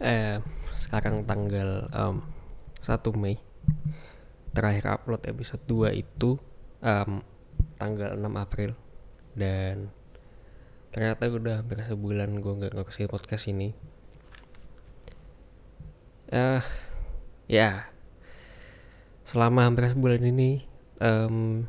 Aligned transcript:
eh 0.00 0.40
sekarang 0.80 1.28
tanggal 1.28 1.92
um, 1.92 2.24
1 2.80 3.04
Mei. 3.20 3.36
Terakhir 4.50 4.98
upload 4.98 5.22
episode 5.28 5.62
2 5.68 5.92
itu 6.00 6.40
um, 6.80 7.20
tanggal 7.76 8.16
6 8.16 8.24
April. 8.40 8.72
Dan 9.36 9.92
ternyata 10.90 11.30
udah 11.30 11.62
hampir 11.62 11.84
sebulan 11.84 12.40
gue 12.40 12.52
nggak 12.64 12.74
ngasih 12.74 13.12
podcast 13.12 13.46
ini. 13.52 13.76
Eh 16.32 16.58
uh, 16.58 16.64
ya. 17.46 17.92
Selama 19.28 19.68
hampir 19.68 19.92
sebulan 19.92 20.24
ini 20.26 20.64
um, 20.98 21.68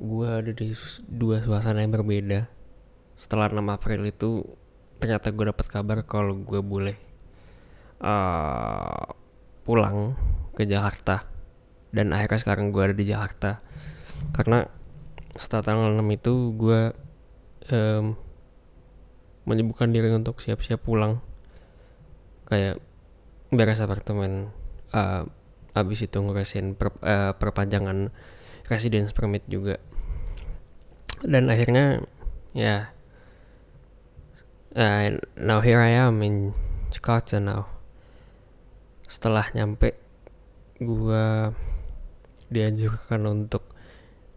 gue 0.00 0.28
ada 0.32 0.50
di 0.56 0.72
dua 1.06 1.44
suasana 1.44 1.84
yang 1.84 1.92
berbeda. 1.92 2.48
Setelah 3.20 3.52
6 3.52 3.60
April 3.68 4.00
itu 4.08 4.48
ternyata 5.00 5.32
gue 5.32 5.48
dapat 5.48 5.66
kabar 5.66 6.04
kalau 6.04 6.36
gue 6.36 6.60
boleh 6.60 6.96
uh, 8.04 9.08
pulang 9.64 10.14
ke 10.52 10.68
Jakarta. 10.68 11.24
Dan 11.90 12.12
akhirnya 12.14 12.38
sekarang 12.38 12.70
gue 12.70 12.82
ada 12.84 12.94
di 12.94 13.06
Jakarta. 13.08 13.64
Karena 14.36 14.62
setelah 15.34 15.64
tanggal 15.64 15.88
6 15.96 16.18
itu 16.20 16.32
gue 16.54 16.80
um, 17.72 18.04
menyibukkan 19.48 19.88
diri 19.90 20.12
untuk 20.12 20.38
siap-siap 20.38 20.84
pulang. 20.84 21.24
Kayak 22.46 22.82
beres 23.50 23.82
apartemen 23.82 24.54
uh, 24.94 25.26
abis 25.74 26.06
itu 26.06 26.18
ngurusin 26.18 26.78
per, 26.78 26.94
uh, 27.02 27.34
perpanjangan 27.34 28.10
residence 28.70 29.10
permit 29.10 29.42
juga. 29.50 29.78
Dan 31.26 31.50
akhirnya 31.50 32.06
ya 32.54 32.94
uh, 34.76 35.18
now 35.34 35.58
here 35.62 35.80
I 35.82 35.98
am 35.98 36.22
in 36.22 36.54
Jakarta 36.94 37.42
now. 37.42 37.66
Setelah 39.10 39.50
nyampe 39.54 39.98
gue 40.78 41.26
dianjurkan 42.50 43.26
untuk 43.26 43.66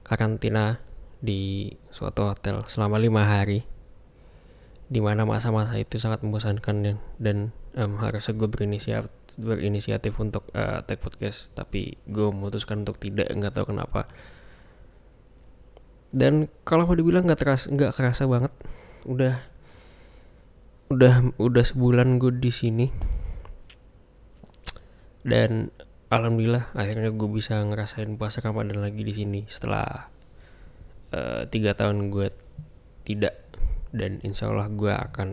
karantina 0.06 0.82
di 1.24 1.72
suatu 1.88 2.28
hotel 2.28 2.68
selama 2.68 3.00
lima 3.00 3.24
hari 3.24 3.64
di 4.92 5.00
mana 5.00 5.24
masa-masa 5.24 5.80
itu 5.80 5.96
sangat 5.96 6.22
membosankan 6.22 6.76
dan, 6.84 6.98
dan 7.18 7.38
um, 7.80 7.98
harusnya 8.04 8.36
gue 8.36 8.46
berinisiatif 8.46 9.10
berinisiatif 9.34 10.14
untuk 10.22 10.46
uh, 10.54 10.86
take 10.86 11.02
podcast. 11.02 11.50
Tapi 11.58 11.98
gue 12.06 12.28
memutuskan 12.30 12.86
untuk 12.86 13.02
tidak 13.02 13.30
nggak 13.34 13.54
tahu 13.54 13.74
kenapa. 13.74 14.06
Dan 16.14 16.46
kalau 16.62 16.86
mau 16.86 16.94
dibilang 16.94 17.26
nggak 17.26 17.42
terasa 17.42 17.66
nggak 17.74 17.92
kerasa 17.98 18.30
banget 18.30 18.54
udah 19.10 19.53
udah 20.94 21.36
udah 21.42 21.64
sebulan 21.66 22.22
gue 22.22 22.34
di 22.38 22.52
sini. 22.54 22.88
Dan 25.24 25.74
alhamdulillah 26.14 26.76
akhirnya 26.78 27.10
gue 27.10 27.30
bisa 27.32 27.58
ngerasain 27.64 28.14
puasa 28.20 28.44
ramadan 28.44 28.84
lagi 28.84 29.02
di 29.02 29.14
sini 29.16 29.40
setelah 29.50 30.12
uh, 31.10 31.50
tiga 31.50 31.74
tahun 31.74 32.14
gue 32.14 32.30
tidak. 33.08 33.42
Dan 33.94 34.22
insya 34.22 34.50
Allah 34.50 34.70
gue 34.70 34.94
akan 34.94 35.30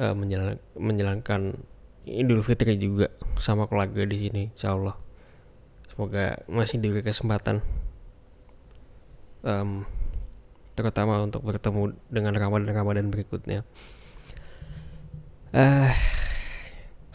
uh, 0.00 0.14
menjalan, 0.16 0.60
menjalankan 0.76 1.56
Idul 2.04 2.44
Fitri 2.44 2.76
juga 2.76 3.08
sama 3.40 3.64
keluarga 3.64 4.04
di 4.04 4.28
sini 4.28 4.42
insya 4.52 4.76
Allah. 4.76 4.96
Semoga 5.88 6.42
masih 6.50 6.82
diberi 6.82 7.06
kesempatan 7.06 7.64
um, 9.44 9.86
terutama 10.74 11.22
untuk 11.22 11.46
bertemu 11.46 11.94
dengan 12.10 12.34
Ramadan-Ramadan 12.34 13.12
berikutnya 13.12 13.62
uh, 15.54 15.90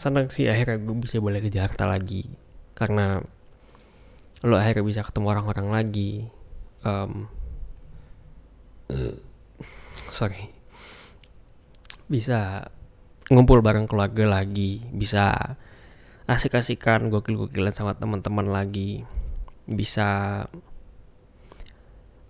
senang 0.00 0.32
sih 0.32 0.48
akhirnya 0.48 0.80
gue 0.80 0.96
bisa 0.96 1.20
balik 1.20 1.46
ke 1.46 1.50
Jakarta 1.52 1.84
lagi. 1.84 2.26
Karena 2.72 3.20
lo 4.40 4.56
akhirnya 4.56 4.84
bisa 4.84 5.04
ketemu 5.04 5.26
orang-orang 5.36 5.68
lagi. 5.68 6.24
Um, 6.80 7.28
sorry. 10.08 10.48
Bisa 12.08 12.66
ngumpul 13.28 13.60
bareng 13.60 13.84
keluarga 13.86 14.40
lagi. 14.40 14.82
Bisa 14.88 15.54
asik-asikan 16.24 17.12
gokil-gokilan 17.12 17.76
sama 17.76 17.92
teman-teman 17.94 18.48
lagi. 18.48 19.04
Bisa 19.68 20.42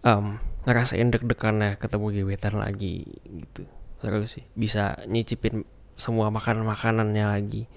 um, 0.02 0.42
ngerasain 0.66 1.08
deg-degannya 1.08 1.78
ketemu 1.80 2.06
gebetan 2.12 2.58
lagi 2.58 3.06
gitu. 3.24 3.64
Seru 4.02 4.26
sih. 4.26 4.44
Bisa 4.58 5.00
nyicipin 5.06 5.64
semua 6.00 6.32
makanan-makanannya 6.32 7.24
lagi. 7.28 7.68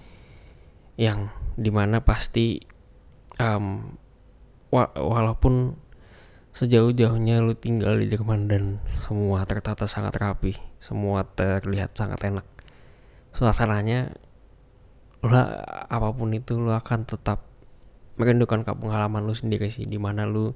Yang 0.96 1.30
di 1.54 1.70
mana 1.70 2.02
pasti 2.02 2.58
um, 3.38 3.94
wa 4.74 4.90
walaupun 4.96 5.78
sejauh-jauhnya 6.54 7.42
lu 7.42 7.54
tinggal 7.58 7.98
di 7.98 8.06
Jerman 8.10 8.46
dan 8.46 8.78
semua 9.06 9.42
tertata 9.42 9.90
sangat 9.90 10.14
rapi 10.18 10.54
semua 10.78 11.26
terlihat 11.26 11.98
sangat 11.98 12.30
enak 12.30 12.46
suasananya 13.34 14.14
lo 15.26 15.34
apa 15.90 16.14
pun 16.14 16.30
itu 16.30 16.62
lo 16.62 16.78
akan 16.78 17.10
tetap 17.10 17.42
merindukan 18.14 18.62
kampung 18.62 18.94
halaman 18.94 19.26
lu 19.26 19.34
sendiri 19.34 19.66
sih 19.66 19.82
di 19.82 19.98
mana 19.98 20.22
lu 20.28 20.54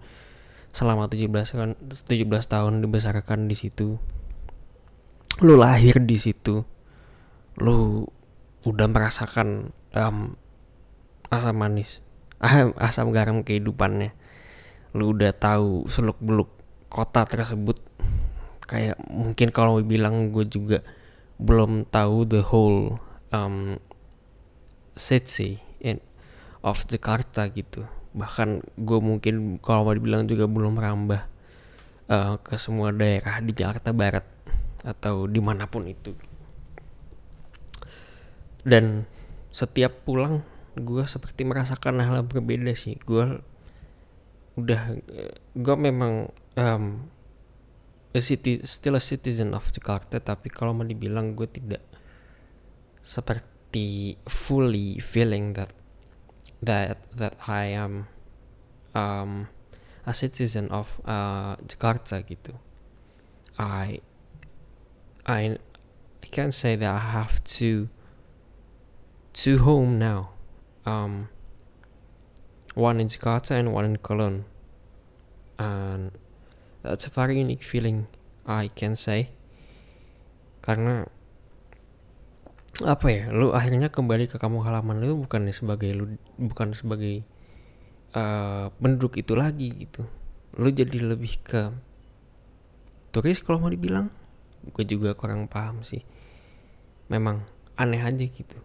selama 0.70 1.10
17 1.10 1.32
kan 1.58 1.74
17 1.74 2.06
tahun 2.28 2.84
dibesarkan 2.84 3.48
di 3.50 3.56
situ. 3.56 3.98
Lu 5.42 5.54
lahir 5.58 5.98
di 6.04 6.20
situ 6.20 6.62
lu 7.58 8.06
udah 8.62 8.86
merasakan 8.86 9.74
um, 9.94 10.38
asam 11.30 11.54
manis 11.58 12.00
asam 12.86 13.10
garam 13.10 13.42
kehidupannya. 13.42 14.14
Lu 14.94 15.14
udah 15.14 15.34
tahu 15.34 15.90
seluk 15.90 16.18
beluk 16.22 16.50
kota 16.88 17.26
tersebut. 17.26 17.78
Kayak 18.68 19.00
mungkin 19.10 19.48
kalau 19.50 19.80
bilang 19.82 20.30
gue 20.30 20.46
juga 20.46 20.84
belum 21.38 21.86
tahu 21.88 22.26
the 22.28 22.42
whole 22.42 22.98
um, 23.30 23.78
city 24.94 25.62
in 25.82 25.98
of 26.62 26.86
Jakarta 26.86 27.50
gitu. 27.50 27.86
Bahkan 28.14 28.78
gue 28.78 28.98
mungkin 29.02 29.58
kalau 29.62 29.88
mau 29.88 29.94
dibilang 29.94 30.26
juga 30.26 30.46
belum 30.46 30.78
merambah 30.78 31.22
uh, 32.10 32.34
ke 32.42 32.54
semua 32.58 32.94
daerah 32.94 33.42
di 33.42 33.52
Jakarta 33.54 33.90
Barat 33.94 34.24
atau 34.86 35.26
di 35.26 35.42
mana 35.42 35.66
pun 35.66 35.90
itu 35.90 36.14
dan 38.62 39.06
setiap 39.52 40.06
pulang 40.06 40.42
gue 40.78 41.02
seperti 41.06 41.42
merasakan 41.42 41.98
hal, 42.02 42.22
-hal 42.22 42.26
berbeda 42.26 42.74
sih. 42.74 42.98
Gue 43.02 43.42
udah 44.58 44.98
gue 45.54 45.76
memang 45.78 46.30
um, 46.58 47.06
a 48.10 48.20
city 48.20 48.58
still 48.66 48.98
a 48.98 49.02
citizen 49.02 49.54
of 49.54 49.70
Jakarta 49.70 50.18
tapi 50.18 50.50
kalau 50.50 50.74
mau 50.74 50.82
dibilang 50.82 51.38
gue 51.38 51.46
tidak 51.46 51.82
seperti 53.06 54.18
fully 54.26 54.98
feeling 54.98 55.54
that 55.54 55.70
that 56.58 56.98
that 57.14 57.38
I 57.46 57.70
am 57.70 58.10
um, 58.98 59.46
a 60.02 60.10
citizen 60.10 60.66
of 60.74 60.98
uh, 61.06 61.54
Jakarta 61.62 62.18
gitu. 62.26 62.58
I 63.54 64.02
I 65.22 65.54
I 66.18 66.26
can 66.34 66.50
say 66.50 66.74
that 66.74 66.90
I 66.90 67.04
have 67.14 67.38
two 67.46 67.92
two 69.38 69.62
home 69.62 70.02
now? 70.02 70.34
Um, 70.82 71.30
one 72.74 72.98
in 72.98 73.06
Jakarta 73.06 73.54
and 73.54 73.70
one 73.70 73.86
in 73.86 73.96
Cologne. 74.02 74.42
And 75.62 76.10
that's 76.82 77.06
a 77.06 77.12
very 77.14 77.38
unique 77.38 77.62
feeling 77.62 78.10
I 78.42 78.66
can 78.66 78.98
say. 78.98 79.30
Karena 80.66 81.06
apa 82.82 83.06
ya 83.10 83.30
lu 83.30 83.54
akhirnya 83.54 83.94
kembali 83.94 84.26
ke 84.26 84.42
kampung 84.42 84.62
halaman 84.66 85.02
lu 85.02 85.22
bukan 85.22 85.50
sebagai 85.50 85.90
lu 85.94 86.14
bukan 86.38 86.74
sebagai 86.74 87.22
uh, 88.18 88.74
penduduk 88.82 89.22
itu 89.22 89.38
lagi 89.38 89.70
gitu. 89.70 90.02
Lu 90.58 90.66
jadi 90.66 90.98
lebih 90.98 91.38
ke 91.46 91.70
turis 93.14 93.38
kalau 93.46 93.62
mau 93.62 93.70
dibilang? 93.70 94.10
Gue 94.74 94.82
juga 94.82 95.14
kurang 95.14 95.46
paham 95.46 95.86
sih. 95.86 96.02
Memang 97.06 97.46
aneh 97.78 98.02
aja 98.02 98.26
gitu 98.26 98.58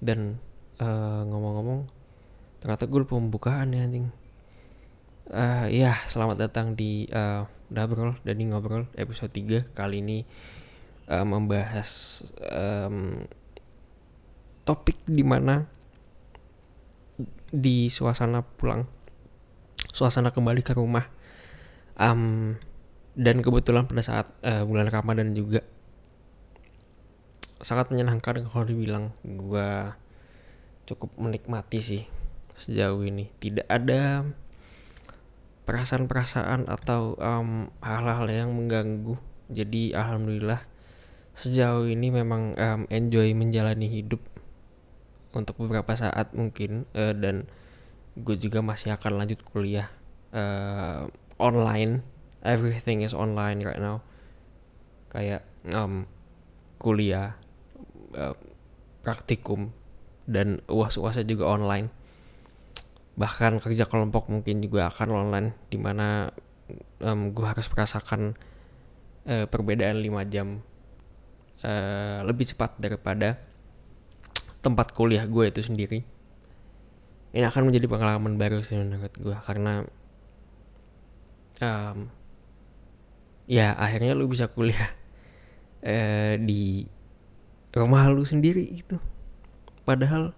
dan 0.00 0.40
uh, 0.80 1.22
ngomong-ngomong 1.28 1.88
ternyata 2.60 2.84
gue 2.84 3.00
lupa 3.00 3.16
pembukaan 3.16 3.72
ya 3.72 3.84
anjing. 3.84 4.08
Uh, 5.30 5.70
ya 5.70 5.94
selamat 6.10 6.50
datang 6.50 6.74
di 6.74 7.06
uh, 7.14 7.46
Dabrol 7.70 8.18
dan 8.26 8.34
di 8.34 8.44
ngobrol 8.50 8.90
episode 8.98 9.30
3 9.30 9.78
kali 9.78 10.02
ini 10.02 10.18
uh, 11.06 11.22
membahas 11.22 12.20
um, 12.50 13.22
topik 14.66 14.98
di 15.06 15.22
mana 15.22 15.70
di 17.50 17.86
suasana 17.86 18.42
pulang 18.42 18.86
suasana 19.90 20.34
kembali 20.34 20.62
ke 20.62 20.74
rumah. 20.74 21.06
Um, 22.00 22.56
dan 23.18 23.44
kebetulan 23.44 23.84
pada 23.84 24.00
saat 24.00 24.26
uh, 24.46 24.64
bulan 24.64 24.88
Ramadan 24.88 25.34
juga 25.36 25.60
sangat 27.60 27.92
menyenangkan 27.92 28.44
kalau 28.48 28.64
dibilang 28.64 29.12
gue 29.24 29.70
cukup 30.88 31.12
menikmati 31.20 31.80
sih 31.80 32.02
sejauh 32.56 33.04
ini. 33.04 33.28
Tidak 33.40 33.68
ada 33.68 34.24
perasaan-perasaan 35.68 36.66
atau 36.66 37.14
hal 37.20 37.70
hal-hal 37.78 38.26
yang 38.26 38.50
mengganggu. 38.56 39.16
Jadi 39.52 39.92
alhamdulillah 39.94 40.66
sejauh 41.36 41.86
ini 41.86 42.10
memang 42.10 42.58
um, 42.58 42.80
enjoy 42.90 43.32
menjalani 43.38 43.86
hidup 43.86 44.20
untuk 45.30 45.54
beberapa 45.62 45.94
saat 45.94 46.34
mungkin 46.34 46.90
uh, 46.98 47.14
dan 47.14 47.46
gue 48.18 48.34
juga 48.34 48.60
masih 48.60 48.90
akan 48.98 49.22
lanjut 49.22 49.40
kuliah 49.46 49.88
uh, 50.34 51.06
online. 51.38 52.02
Everything 52.40 53.04
is 53.04 53.12
online 53.12 53.62
right 53.62 53.78
now. 53.78 54.02
Kayak 55.12 55.44
um, 55.70 56.08
kuliah 56.80 57.36
uh, 58.14 58.34
praktikum 59.02 59.72
dan 60.30 60.62
uas-uasnya 60.70 61.26
juga 61.26 61.50
online. 61.50 61.90
Bahkan 63.18 63.60
kerja 63.60 63.84
kelompok 63.90 64.30
mungkin 64.30 64.62
juga 64.62 64.88
akan 64.88 65.08
online 65.10 65.48
di 65.68 65.76
mana 65.76 66.30
um, 67.02 67.34
gue 67.34 67.46
harus 67.46 67.66
merasakan 67.68 68.38
uh, 69.26 69.46
perbedaan 69.50 69.98
5 69.98 70.32
jam 70.32 70.62
uh, 71.64 72.18
lebih 72.24 72.54
cepat 72.54 72.78
daripada 72.78 73.40
tempat 74.60 74.92
kuliah 74.92 75.24
gue 75.24 75.44
itu 75.48 75.60
sendiri. 75.64 76.00
Ini 77.30 77.46
akan 77.46 77.70
menjadi 77.70 77.86
pengalaman 77.86 78.34
baru 78.36 78.60
sih 78.62 78.76
menurut 78.76 79.14
gue 79.14 79.36
karena 79.46 79.86
um, 81.62 82.10
ya 83.46 83.74
akhirnya 83.74 84.14
lu 84.14 84.26
bisa 84.26 84.50
kuliah 84.50 84.90
uh, 85.84 86.34
di 86.48 86.86
rumah 87.74 88.10
lu 88.10 88.26
sendiri 88.26 88.66
gitu. 88.74 88.98
Padahal 89.86 90.34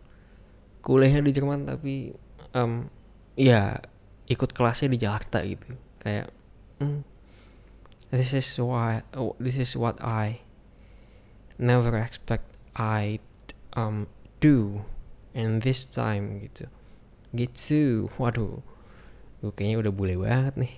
kuliahnya 0.84 1.24
di 1.24 1.32
Jerman 1.32 1.64
tapi 1.68 1.94
um, 2.52 2.88
ya 3.38 3.80
ikut 4.28 4.52
kelasnya 4.52 4.92
di 4.92 4.98
Jakarta 5.00 5.40
gitu. 5.44 5.76
Kayak 6.02 6.28
mm, 6.82 7.00
this 8.12 8.36
is 8.36 8.48
why 8.60 9.04
oh, 9.16 9.36
this 9.40 9.56
is 9.56 9.72
what 9.78 9.96
I 10.02 10.44
never 11.56 11.96
expect 11.96 12.58
I 12.76 13.20
um, 13.72 14.08
do 14.40 14.84
in 15.32 15.64
this 15.64 15.88
time 15.88 16.44
gitu. 16.44 16.68
Gitu. 17.32 18.12
Waduh. 18.20 18.60
Gue 19.42 19.52
kayaknya 19.56 19.88
udah 19.88 19.92
bule 19.92 20.14
banget 20.20 20.54
nih. 20.54 20.74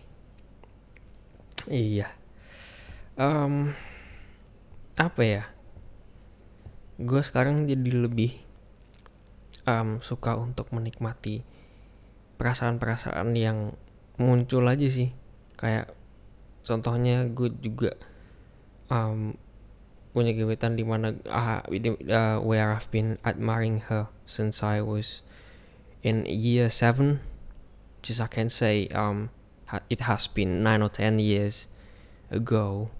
Iya. 1.68 2.08
Um, 3.14 3.74
apa 4.94 5.22
ya 5.22 5.53
gue 7.00 7.20
sekarang 7.22 7.66
jadi 7.66 7.90
lebih 7.90 8.38
um, 9.66 9.98
suka 9.98 10.38
untuk 10.38 10.70
menikmati 10.70 11.42
perasaan-perasaan 12.38 13.34
yang 13.34 13.74
muncul 14.18 14.66
aja 14.70 14.86
sih. 14.86 15.10
Kayak 15.58 15.94
contohnya 16.62 17.26
gue 17.30 17.50
juga 17.62 17.98
um, 18.90 19.34
punya 20.14 20.30
gebetan 20.30 20.78
di 20.78 20.86
mana 20.86 21.18
uh, 21.26 21.66
uh, 21.66 22.38
where 22.38 22.70
I've 22.70 22.90
been 22.94 23.18
admiring 23.26 23.90
her 23.90 24.06
since 24.24 24.62
I 24.62 24.78
was 24.78 25.26
in 26.06 26.22
year 26.30 26.70
seven 26.70 27.18
just 28.04 28.22
I 28.22 28.30
can 28.30 28.46
say 28.46 28.86
um 28.94 29.34
it 29.90 30.06
has 30.06 30.30
been 30.30 30.62
nine 30.62 30.86
or 30.86 30.92
ten 30.92 31.18
years 31.18 31.66
ago 32.30 32.94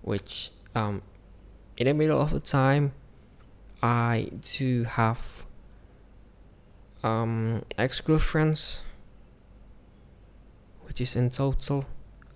which 0.00 0.54
um 0.72 1.02
in 1.76 1.90
the 1.90 1.92
middle 1.92 2.22
of 2.22 2.32
the 2.32 2.40
time 2.40 2.96
I 3.82 4.30
do 4.56 4.84
have 4.84 5.46
um, 7.02 7.64
ex 7.78 8.00
girlfriends, 8.00 8.82
which 10.82 11.00
is 11.00 11.16
in 11.16 11.30
total, 11.30 11.86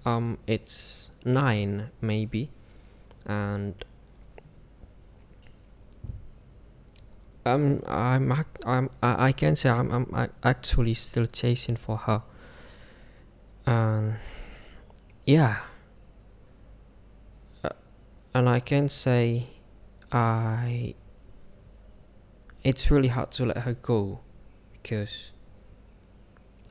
um, 0.06 0.38
it's 0.46 1.11
nine 1.25 1.91
maybe, 2.00 2.50
and 3.26 3.75
um, 7.44 7.82
I'm 7.87 8.32
I'm 8.64 8.91
I 9.02 9.32
can 9.32 9.55
say 9.55 9.69
I'm 9.69 9.91
I'm 9.93 10.31
actually 10.43 10.94
still 10.94 11.26
chasing 11.26 11.76
for 11.76 11.99
her, 11.99 12.23
and 13.67 14.17
yeah, 15.26 15.58
uh, 17.62 17.70
and 18.32 18.49
I 18.49 18.61
can 18.61 18.88
say 18.88 19.49
I 20.11 20.94
it's 22.64 22.90
really 22.90 23.08
hard 23.08 23.31
to 23.32 23.46
let 23.46 23.58
her 23.58 23.75
go 23.75 24.20
because 24.72 25.31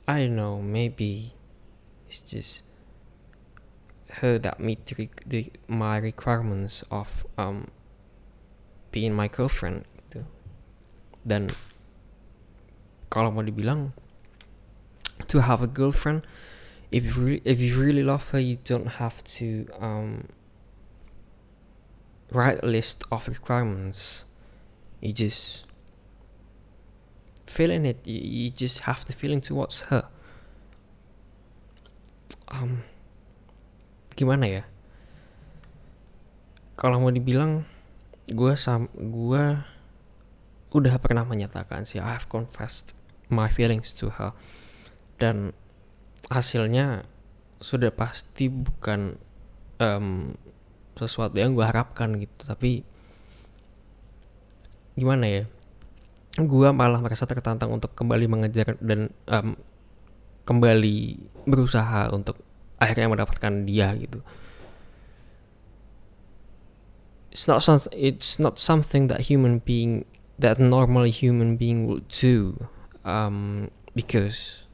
I 0.07 0.19
don't 0.19 0.35
know, 0.35 0.61
maybe 0.61 1.35
it's 2.09 2.19
just 2.19 2.63
her 4.17 4.37
that 4.39 4.59
meet 4.59 4.85
the, 4.87 5.09
the, 5.25 5.51
my 5.67 5.97
requirements 5.97 6.83
of 6.91 7.25
um 7.37 7.69
being 8.91 9.13
my 9.13 9.27
girlfriend 9.27 9.85
gitu. 10.09 10.25
Dan 11.25 11.49
kalau 13.09 13.29
mau 13.29 13.45
dibilang 13.45 13.93
to 15.29 15.45
have 15.45 15.61
a 15.61 15.69
girlfriend 15.69 16.25
if 16.93 17.17
you 17.17 17.41
if 17.45 17.61
you 17.61 17.77
really 17.77 18.03
love 18.03 18.29
her 18.29 18.41
you 18.41 18.57
don't 18.65 19.01
have 19.01 19.23
to 19.23 19.65
um 19.81 20.29
write 22.29 22.61
a 22.61 22.67
list 22.69 23.05
of 23.09 23.25
requirements 23.29 24.25
you 25.01 25.13
just 25.13 25.65
feeling 27.53 27.85
it. 27.85 28.01
You, 28.09 28.17
you 28.17 28.45
just 28.49 28.89
have 28.89 29.05
the 29.05 29.13
feeling 29.13 29.37
towards 29.37 29.85
her. 29.93 30.09
Um, 32.49 32.81
gimana 34.17 34.49
ya? 34.49 34.63
Kalau 36.73 36.97
mau 36.97 37.13
dibilang 37.13 37.69
gue 38.25 38.53
sam 38.57 38.89
gue 38.97 39.61
udah 40.73 40.95
pernah 40.97 41.21
menyatakan 41.21 41.85
sih 41.85 42.01
I 42.01 42.17
have 42.17 42.25
confessed 42.25 42.97
my 43.29 43.45
feelings 43.53 43.93
to 44.01 44.09
her. 44.17 44.33
Dan 45.21 45.53
hasilnya 46.33 47.05
sudah 47.61 47.93
pasti 47.93 48.49
bukan 48.49 49.21
um, 49.77 50.33
sesuatu 50.97 51.37
yang 51.37 51.53
gue 51.53 51.61
harapkan 51.61 52.17
gitu. 52.17 52.41
Tapi 52.41 52.81
gimana 54.97 55.25
ya 55.25 55.43
gue 56.33 56.69
malah 56.73 56.97
merasa 56.97 57.29
tertantang 57.29 57.69
untuk 57.69 57.93
kembali 57.93 58.25
mengejar 58.25 58.73
dan 58.81 59.13
um, 59.29 59.53
kembali 60.49 61.29
berusaha 61.45 62.09
untuk 62.09 62.41
akhirnya 62.81 63.13
mendapatkan 63.13 63.53
dia 63.69 63.93
gitu. 63.93 64.25
It's 67.33 67.49
not 67.49 67.65
something. 67.65 67.93
It's 67.93 68.37
not 68.37 68.61
something 68.61 69.09
that 69.09 69.29
human 69.29 69.61
being 69.61 70.05
that 70.37 70.61
normal 70.61 71.09
human 71.09 71.57
being 71.57 71.89
would 71.89 72.05
do, 72.09 72.69
um, 73.01 73.69
because 73.97 74.65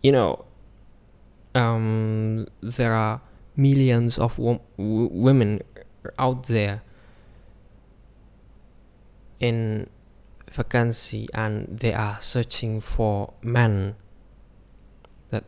you 0.00 0.12
know, 0.12 0.44
um, 1.52 2.46
there 2.60 2.92
are 2.92 3.20
millions 3.56 4.16
of 4.16 4.36
wo 4.38 4.60
women 4.76 5.60
out 6.16 6.48
there 6.48 6.80
in 9.40 9.88
vacancy 10.54 11.26
and 11.34 11.66
they 11.66 11.90
are 11.90 12.22
searching 12.22 12.78
for 12.78 13.34
men 13.42 13.98
that 15.30 15.42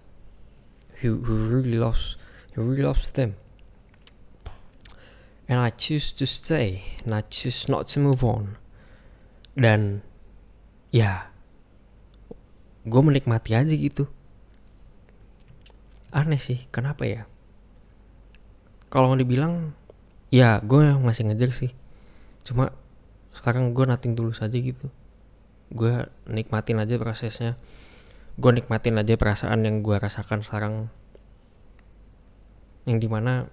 who, 1.00 1.22
who 1.22 1.46
really 1.46 1.78
loves 1.78 2.18
who 2.54 2.62
really 2.62 2.82
loves 2.82 3.12
them. 3.12 3.38
And 5.46 5.62
I 5.62 5.70
choose 5.70 6.12
to 6.18 6.26
stay 6.26 6.98
and 7.04 7.14
I 7.14 7.22
choose 7.22 7.70
not 7.70 7.86
to 7.94 8.02
move 8.02 8.26
on. 8.26 8.58
Dan 9.54 10.02
ya 10.90 11.30
gue 12.82 13.02
menikmati 13.02 13.54
aja 13.54 13.70
gitu. 13.70 14.10
Aneh 16.10 16.42
sih 16.42 16.66
kenapa 16.74 17.06
ya? 17.06 17.22
Kalau 18.90 19.14
dibilang 19.14 19.78
ya 20.34 20.58
gue 20.66 20.98
masih 20.98 21.30
ngejar 21.30 21.54
sih. 21.54 21.70
Cuma 22.42 22.74
sekarang 23.36 23.76
gue 23.76 23.84
nating 23.84 24.16
dulu 24.16 24.32
saja 24.32 24.56
gitu. 24.56 24.88
Gue 25.68 26.08
nikmatin 26.24 26.80
aja 26.80 26.96
prosesnya. 26.96 27.60
Gue 28.40 28.56
nikmatin 28.56 28.96
aja 28.96 29.12
perasaan 29.20 29.68
yang 29.68 29.84
gue 29.84 29.92
rasakan 29.92 30.40
sekarang. 30.40 30.88
Yang 32.88 32.98
di 33.04 33.08
mana 33.12 33.52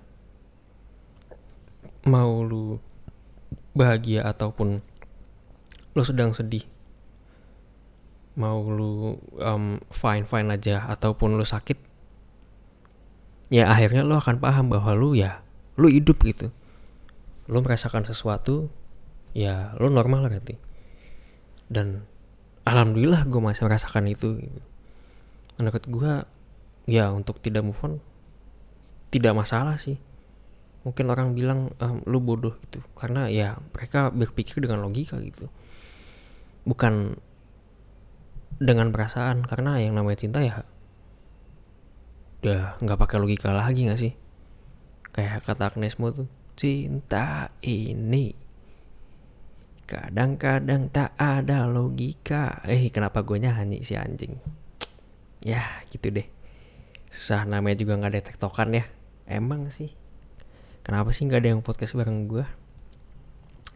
mau 2.07 2.43
lu 2.47 2.79
bahagia 3.75 4.23
ataupun 4.23 4.79
lu 5.93 6.03
sedang 6.03 6.31
sedih 6.31 6.63
mau 8.33 8.65
lu 8.65 9.21
um, 9.37 9.77
fine 9.93 10.25
fine 10.25 10.49
aja 10.49 10.89
ataupun 10.89 11.37
lu 11.37 11.45
sakit 11.45 11.77
ya 13.53 13.69
akhirnya 13.69 14.01
lu 14.01 14.17
akan 14.17 14.41
paham 14.41 14.73
bahwa 14.73 14.97
lu 14.97 15.13
ya 15.13 15.45
lu 15.77 15.89
hidup 15.89 16.21
gitu. 16.25 16.49
Lo 17.49 17.61
merasakan 17.61 18.05
sesuatu 18.05 18.69
ya 19.33 19.73
lo 19.81 19.89
normal 19.89 20.29
berarti. 20.29 20.55
Dan 21.67 22.05
alhamdulillah 22.63 23.25
gue 23.27 23.41
masih 23.41 23.65
merasakan 23.67 24.07
itu 24.07 24.39
gitu. 24.39 24.61
menurut 25.53 25.85
gue 25.85 26.13
ya 26.89 27.13
untuk 27.13 27.37
tidak 27.37 27.61
move 27.61 27.77
on 27.85 28.01
tidak 29.13 29.33
masalah 29.37 29.77
sih. 29.77 30.01
Mungkin 30.81 31.05
orang 31.13 31.37
bilang 31.37 31.73
ehm, 31.77 32.01
lu 32.09 32.17
bodoh 32.17 32.57
gitu. 32.65 32.81
Karena 32.97 33.29
ya 33.29 33.61
mereka 33.73 34.09
berpikir 34.09 34.61
dengan 34.61 34.81
logika 34.81 35.21
gitu. 35.21 35.49
Bukan 36.65 37.17
dengan 38.57 38.89
perasaan 38.89 39.45
karena 39.45 39.81
yang 39.81 39.97
namanya 39.97 40.23
cinta 40.23 40.39
ya 40.39 40.61
udah 42.43 42.77
nggak 42.79 42.99
pakai 42.99 43.17
logika 43.21 43.49
lagi 43.53 43.87
nggak 43.87 44.01
sih? 44.01 44.13
Kayak 45.13 45.45
kata 45.45 45.73
Agnes 45.73 45.95
Mo 46.01 46.11
tuh 46.11 46.27
cinta 46.53 47.53
ini 47.61 48.42
kadang-kadang 49.85 50.89
tak 50.89 51.13
ada 51.19 51.67
logika. 51.67 52.63
Eh 52.67 52.89
kenapa 52.89 53.21
gue 53.21 53.37
nyanyi 53.39 53.83
si 53.83 53.93
anjing? 53.99 54.39
Ya 55.43 55.63
gitu 55.91 56.09
deh. 56.09 56.27
Susah 57.11 57.45
namanya 57.45 57.77
juga 57.77 57.99
nggak 57.99 58.11
ada 58.11 58.21
tektokan 58.23 58.73
ya. 58.73 58.85
Emang 59.27 59.69
sih. 59.69 59.91
Kenapa 60.83 61.11
sih 61.15 61.27
nggak 61.27 61.41
ada 61.43 61.49
yang 61.55 61.61
podcast 61.63 61.95
bareng 61.95 62.27
gue 62.27 62.45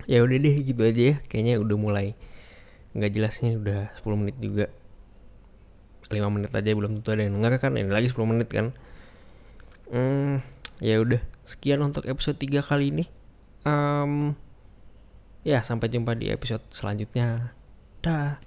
ya 0.08 0.24
udah 0.24 0.38
deh 0.40 0.56
gitu 0.64 0.82
aja 0.82 1.02
ya. 1.14 1.16
Kayaknya 1.28 1.54
udah 1.60 1.78
mulai 1.78 2.08
nggak 2.96 3.12
jelas 3.14 3.36
nih 3.44 3.60
udah 3.60 3.92
10 4.02 4.20
menit 4.20 4.38
juga. 4.40 4.66
5 6.08 6.34
menit 6.34 6.52
aja 6.56 6.72
belum 6.72 7.00
tentu 7.00 7.10
ada 7.12 7.22
yang 7.28 7.36
denger 7.38 7.54
kan. 7.60 7.76
Ini 7.76 7.92
lagi 7.92 8.08
10 8.08 8.32
menit 8.32 8.50
kan. 8.50 8.72
Hmm, 9.92 10.40
ya 10.80 11.04
udah. 11.04 11.20
Sekian 11.44 11.84
untuk 11.84 12.08
episode 12.08 12.40
3 12.40 12.64
kali 12.64 12.96
ini. 12.96 13.06
Um, 13.68 14.40
ya 15.48 15.64
sampai 15.64 15.88
jumpa 15.88 16.12
di 16.20 16.28
episode 16.28 16.68
selanjutnya. 16.76 17.56
Dah 18.04 18.44